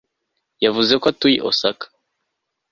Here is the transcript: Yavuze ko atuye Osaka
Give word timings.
Yavuze 0.63 0.93
ko 1.01 1.05
atuye 1.11 1.37
Osaka 1.49 1.85